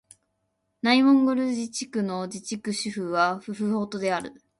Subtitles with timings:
[0.81, 4.33] 内モンゴル自治区の自治区首府はフフホトである